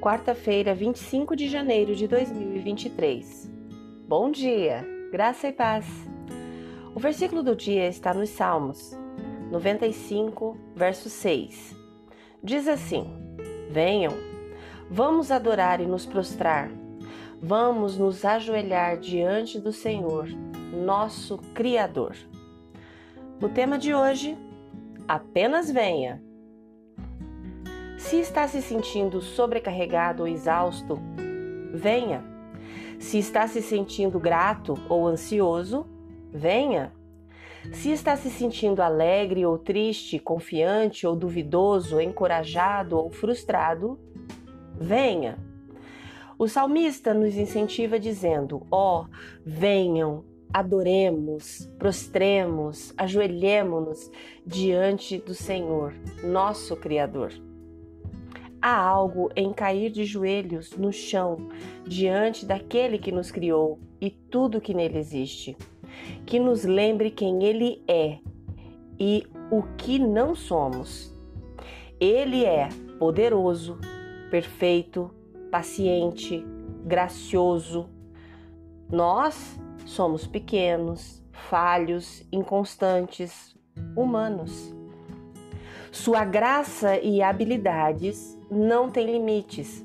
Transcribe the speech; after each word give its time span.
quarta-feira, 0.00 0.74
25 0.74 1.36
de 1.36 1.46
janeiro 1.46 1.94
de 1.94 2.08
2023. 2.08 3.50
Bom 4.08 4.30
dia, 4.30 4.82
graça 5.12 5.48
e 5.48 5.52
paz. 5.52 5.86
O 6.94 6.98
versículo 6.98 7.42
do 7.42 7.54
dia 7.54 7.86
está 7.86 8.14
nos 8.14 8.30
Salmos 8.30 8.98
95, 9.50 10.56
verso 10.74 11.10
6. 11.10 11.76
Diz 12.42 12.66
assim: 12.66 13.12
Venham, 13.68 14.14
vamos 14.88 15.30
adorar 15.30 15.82
e 15.82 15.86
nos 15.86 16.06
prostrar, 16.06 16.70
vamos 17.38 17.98
nos 17.98 18.24
ajoelhar 18.24 18.98
diante 18.98 19.60
do 19.60 19.70
Senhor, 19.70 20.28
nosso 20.72 21.36
Criador. 21.54 22.16
O 23.42 23.50
tema 23.50 23.76
de 23.76 23.94
hoje: 23.94 24.34
apenas 25.06 25.70
venha. 25.70 26.29
Se 28.00 28.16
está 28.18 28.48
se 28.48 28.62
sentindo 28.62 29.20
sobrecarregado 29.20 30.22
ou 30.22 30.28
exausto, 30.28 30.98
venha. 31.72 32.24
Se 32.98 33.18
está 33.18 33.46
se 33.46 33.62
sentindo 33.62 34.18
grato 34.18 34.74
ou 34.88 35.06
ansioso, 35.06 35.86
venha. 36.32 36.92
Se 37.72 37.92
está 37.92 38.16
se 38.16 38.30
sentindo 38.30 38.80
alegre 38.80 39.44
ou 39.44 39.58
triste, 39.58 40.18
confiante 40.18 41.06
ou 41.06 41.14
duvidoso, 41.14 42.00
encorajado 42.00 42.96
ou 42.96 43.10
frustrado, 43.10 44.00
venha. 44.74 45.38
O 46.38 46.48
salmista 46.48 47.12
nos 47.12 47.36
incentiva 47.36 48.00
dizendo: 48.00 48.66
Ó, 48.70 49.02
oh, 49.02 49.06
venham, 49.44 50.24
adoremos, 50.52 51.70
prostremos, 51.78 52.94
ajoelhemos-nos 52.96 54.10
diante 54.44 55.18
do 55.18 55.34
Senhor, 55.34 55.94
nosso 56.24 56.74
Criador. 56.76 57.49
Há 58.62 58.76
algo 58.76 59.30
em 59.34 59.52
cair 59.52 59.90
de 59.90 60.04
joelhos 60.04 60.76
no 60.76 60.92
chão 60.92 61.48
diante 61.86 62.44
daquele 62.44 62.98
que 62.98 63.10
nos 63.10 63.30
criou 63.30 63.78
e 64.00 64.10
tudo 64.10 64.60
que 64.60 64.74
nele 64.74 64.98
existe, 64.98 65.56
que 66.26 66.38
nos 66.38 66.64
lembre 66.64 67.10
quem 67.10 67.42
ele 67.42 67.82
é 67.88 68.18
e 68.98 69.26
o 69.50 69.62
que 69.78 69.98
não 69.98 70.34
somos. 70.34 71.14
Ele 71.98 72.44
é 72.44 72.68
poderoso, 72.98 73.78
perfeito, 74.30 75.10
paciente, 75.50 76.44
gracioso. 76.84 77.88
Nós 78.90 79.58
somos 79.86 80.26
pequenos, 80.26 81.24
falhos, 81.32 82.22
inconstantes, 82.30 83.56
humanos. 83.96 84.74
Sua 85.90 86.24
graça 86.24 86.98
e 86.98 87.20
habilidades 87.20 88.38
não 88.50 88.90
têm 88.90 89.06
limites. 89.06 89.84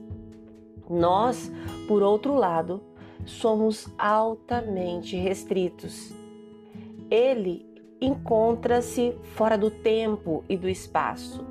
Nós, 0.87 1.51
por 1.87 2.03
outro 2.03 2.35
lado, 2.35 2.81
somos 3.25 3.87
altamente 3.97 5.15
restritos. 5.15 6.13
Ele 7.09 7.65
encontra-se 7.99 9.17
fora 9.33 9.57
do 9.57 9.71
tempo 9.71 10.43
e 10.47 10.55
do 10.55 10.69
espaço. 10.69 11.43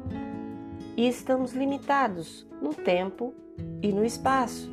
E 0.97 1.08
estamos 1.08 1.52
limitados 1.52 2.47
no 2.62 2.72
tempo 2.72 3.34
e 3.82 3.92
no 3.92 4.05
espaço. 4.05 4.72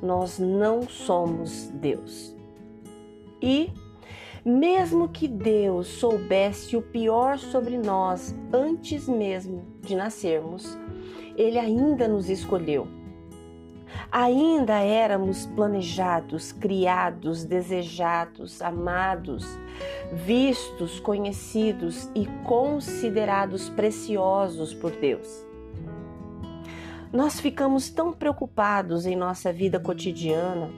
Nós 0.00 0.38
não 0.38 0.82
somos 0.82 1.66
Deus. 1.74 2.34
E 3.42 3.72
mesmo 4.44 5.08
que 5.08 5.28
Deus 5.28 5.86
soubesse 5.86 6.76
o 6.76 6.82
pior 6.82 7.38
sobre 7.38 7.76
nós 7.76 8.34
antes 8.52 9.08
mesmo 9.08 9.64
de 9.82 9.94
nascermos, 9.94 10.78
Ele 11.36 11.58
ainda 11.58 12.08
nos 12.08 12.28
escolheu. 12.30 12.88
Ainda 14.10 14.78
éramos 14.78 15.46
planejados, 15.46 16.52
criados, 16.52 17.44
desejados, 17.44 18.60
amados, 18.62 19.46
vistos, 20.12 20.98
conhecidos 21.00 22.10
e 22.14 22.26
considerados 22.44 23.68
preciosos 23.68 24.74
por 24.74 24.92
Deus. 24.92 25.46
Nós 27.12 27.40
ficamos 27.40 27.90
tão 27.90 28.12
preocupados 28.12 29.06
em 29.06 29.16
nossa 29.16 29.52
vida 29.52 29.80
cotidiana 29.80 30.70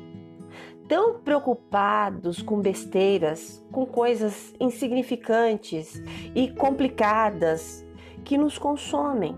tão 0.93 1.15
preocupados 1.15 2.43
com 2.43 2.61
besteiras, 2.61 3.65
com 3.73 3.87
coisas 3.87 4.53
insignificantes 4.61 6.03
e 6.35 6.49
complicadas 6.49 7.83
que 8.23 8.37
nos 8.37 8.59
consomem, 8.59 9.35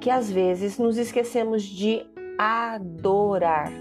que 0.00 0.08
às 0.08 0.30
vezes 0.30 0.78
nos 0.78 0.96
esquecemos 0.96 1.64
de 1.64 2.06
adorar. 2.38 3.72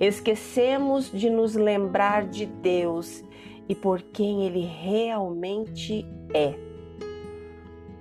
Esquecemos 0.00 1.12
de 1.12 1.30
nos 1.30 1.54
lembrar 1.54 2.26
de 2.26 2.44
Deus 2.44 3.22
e 3.68 3.74
por 3.76 4.02
quem 4.02 4.44
Ele 4.44 4.64
realmente 4.64 6.04
é. 6.34 6.56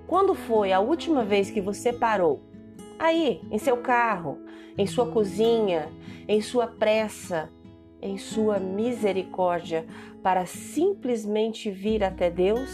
Quando 0.07 0.33
foi 0.33 0.73
a 0.73 0.79
última 0.79 1.23
vez 1.23 1.51
que 1.51 1.61
você 1.61 1.93
parou? 1.93 2.41
Aí, 2.97 3.39
em 3.51 3.59
seu 3.59 3.77
carro, 3.77 4.39
em 4.75 4.87
sua 4.87 5.05
cozinha, 5.05 5.89
em 6.27 6.41
sua 6.41 6.65
pressa, 6.65 7.51
em 8.01 8.17
sua 8.17 8.59
misericórdia 8.59 9.85
para 10.23 10.45
simplesmente 10.45 11.69
vir 11.69 12.03
até 12.03 12.29
Deus? 12.29 12.69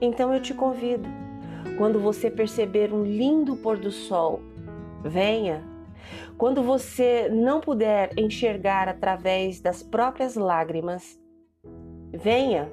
Então 0.00 0.32
eu 0.32 0.40
te 0.40 0.54
convido, 0.54 1.08
quando 1.76 1.98
você 1.98 2.30
perceber 2.30 2.92
um 2.92 3.02
lindo 3.04 3.56
pôr 3.56 3.76
do 3.78 3.90
sol, 3.90 4.40
venha. 5.02 5.64
Quando 6.36 6.62
você 6.62 7.28
não 7.28 7.60
puder 7.60 8.10
enxergar 8.16 8.88
através 8.88 9.60
das 9.60 9.82
próprias 9.82 10.36
lágrimas, 10.36 11.18
venha. 12.12 12.70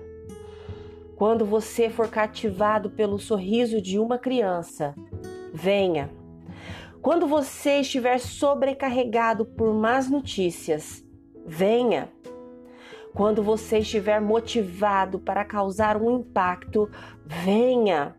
Quando 1.15 1.45
você 1.45 1.89
for 1.89 2.07
cativado 2.09 2.89
pelo 2.91 3.17
sorriso 3.17 3.81
de 3.81 3.97
uma 3.97 4.17
criança, 4.17 4.93
venha. 5.53 6.09
Quando 7.05 7.27
você 7.27 7.81
estiver 7.81 8.19
sobrecarregado 8.19 9.45
por 9.45 9.71
más 9.75 10.09
notícias, 10.09 11.05
venha. 11.45 12.09
Quando 13.13 13.43
você 13.43 13.77
estiver 13.77 14.19
motivado 14.19 15.19
para 15.19 15.45
causar 15.45 16.01
um 16.01 16.17
impacto, 16.17 16.89
venha. 17.23 18.15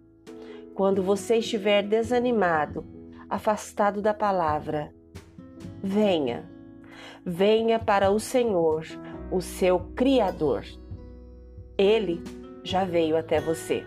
Quando 0.73 1.03
você 1.03 1.39
estiver 1.39 1.83
desanimado, 1.83 2.87
afastado 3.29 4.01
da 4.01 4.15
palavra, 4.15 4.95
venha. 5.83 6.49
Venha 7.25 7.81
para 7.81 8.13
o 8.13 8.21
Senhor, 8.21 8.87
o 9.33 9.41
seu 9.41 9.81
Criador. 9.97 10.65
Ele 11.77 12.23
já 12.63 12.85
veio 12.85 13.17
até 13.17 13.41
você. 13.41 13.85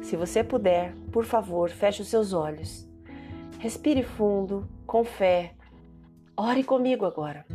Se 0.00 0.16
você 0.16 0.42
puder, 0.42 0.94
por 1.12 1.26
favor, 1.26 1.68
feche 1.68 2.00
os 2.00 2.08
seus 2.08 2.32
olhos 2.32 2.93
Respire 3.64 4.02
fundo, 4.02 4.68
com 4.86 5.04
fé. 5.04 5.54
Ore 6.36 6.62
comigo 6.62 7.06
agora. 7.06 7.46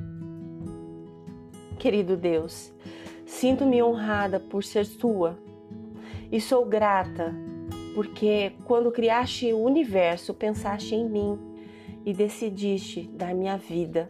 Querido 1.78 2.18
Deus, 2.18 2.74
sinto-me 3.28 3.84
honrada 3.84 4.40
por 4.40 4.64
ser 4.64 4.88
tua 4.88 5.38
e 6.32 6.42
sou 6.42 6.66
grata 6.66 7.32
porque 7.94 8.54
quando 8.66 8.92
criaste 8.92 9.54
o 9.54 9.60
universo, 9.60 10.34
pensaste 10.34 10.96
em 10.96 11.08
mim 11.08 11.38
e 12.04 12.12
decidiste 12.12 13.08
dar 13.14 13.36
minha 13.36 13.56
vida. 13.56 14.08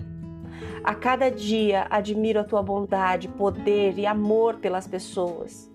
A 0.82 0.96
cada 0.96 1.30
dia 1.30 1.86
admiro 1.90 2.40
a 2.40 2.46
tua 2.46 2.64
bondade, 2.64 3.28
poder 3.28 4.00
e 4.00 4.06
amor 4.06 4.60
pelas 4.60 4.88
pessoas. 4.88 5.70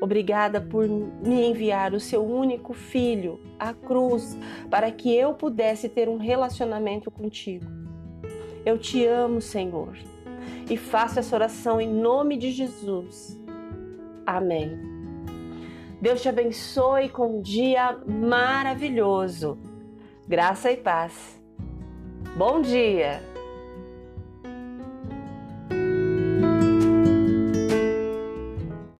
Obrigada 0.00 0.60
por 0.60 0.86
me 0.88 1.46
enviar 1.46 1.94
o 1.94 2.00
seu 2.00 2.24
único 2.24 2.72
filho 2.72 3.40
à 3.58 3.72
cruz 3.72 4.36
para 4.70 4.90
que 4.90 5.14
eu 5.14 5.34
pudesse 5.34 5.88
ter 5.88 6.08
um 6.08 6.16
relacionamento 6.16 7.10
contigo. 7.10 7.66
Eu 8.64 8.78
te 8.78 9.04
amo, 9.06 9.40
Senhor, 9.40 9.96
e 10.70 10.76
faço 10.76 11.18
essa 11.18 11.34
oração 11.34 11.80
em 11.80 11.92
nome 11.92 12.36
de 12.36 12.50
Jesus. 12.50 13.40
Amém. 14.26 14.78
Deus 16.00 16.20
te 16.20 16.28
abençoe 16.28 17.08
com 17.08 17.38
um 17.38 17.40
dia 17.40 17.98
maravilhoso. 18.06 19.58
Graça 20.26 20.70
e 20.70 20.76
paz. 20.76 21.42
Bom 22.36 22.60
dia! 22.60 23.33